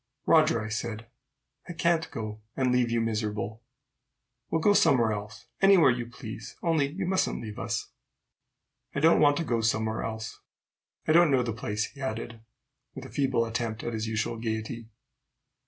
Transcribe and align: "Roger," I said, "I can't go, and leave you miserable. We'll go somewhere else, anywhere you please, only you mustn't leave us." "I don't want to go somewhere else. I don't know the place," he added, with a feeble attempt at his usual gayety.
"Roger," 0.25 0.59
I 0.65 0.69
said, 0.69 1.05
"I 1.69 1.73
can't 1.73 2.09
go, 2.09 2.41
and 2.57 2.71
leave 2.71 2.89
you 2.89 2.99
miserable. 3.01 3.61
We'll 4.49 4.59
go 4.59 4.73
somewhere 4.73 5.11
else, 5.13 5.45
anywhere 5.61 5.91
you 5.91 6.07
please, 6.07 6.55
only 6.63 6.87
you 6.87 7.05
mustn't 7.05 7.39
leave 7.39 7.59
us." 7.59 7.91
"I 8.95 8.99
don't 8.99 9.19
want 9.21 9.37
to 9.37 9.43
go 9.43 9.61
somewhere 9.61 10.01
else. 10.03 10.39
I 11.07 11.11
don't 11.11 11.29
know 11.29 11.43
the 11.43 11.53
place," 11.53 11.85
he 11.91 12.01
added, 12.01 12.39
with 12.95 13.05
a 13.05 13.09
feeble 13.11 13.45
attempt 13.45 13.83
at 13.83 13.93
his 13.93 14.07
usual 14.07 14.37
gayety. 14.37 14.89